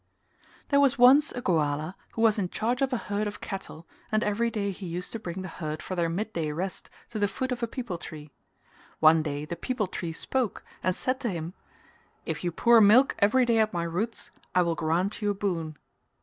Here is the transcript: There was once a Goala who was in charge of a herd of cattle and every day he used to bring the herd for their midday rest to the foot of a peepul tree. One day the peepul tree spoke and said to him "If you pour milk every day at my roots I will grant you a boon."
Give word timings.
There 0.69 0.79
was 0.79 0.97
once 0.97 1.31
a 1.31 1.41
Goala 1.41 1.95
who 2.13 2.23
was 2.23 2.39
in 2.39 2.49
charge 2.49 2.81
of 2.81 2.91
a 2.91 2.97
herd 2.97 3.27
of 3.27 3.39
cattle 3.39 3.85
and 4.11 4.23
every 4.23 4.49
day 4.49 4.71
he 4.71 4.87
used 4.87 5.11
to 5.11 5.19
bring 5.19 5.43
the 5.43 5.47
herd 5.61 5.83
for 5.83 5.95
their 5.95 6.09
midday 6.09 6.51
rest 6.51 6.89
to 7.09 7.19
the 7.19 7.27
foot 7.27 7.51
of 7.51 7.61
a 7.61 7.67
peepul 7.67 7.99
tree. 7.99 8.31
One 8.99 9.21
day 9.21 9.45
the 9.45 9.55
peepul 9.55 9.85
tree 9.91 10.11
spoke 10.11 10.63
and 10.81 10.95
said 10.95 11.19
to 11.19 11.29
him 11.29 11.53
"If 12.25 12.43
you 12.43 12.51
pour 12.51 12.81
milk 12.81 13.15
every 13.19 13.45
day 13.45 13.59
at 13.59 13.73
my 13.73 13.83
roots 13.83 14.31
I 14.55 14.63
will 14.63 14.73
grant 14.73 15.21
you 15.21 15.29
a 15.29 15.33
boon." 15.35 15.77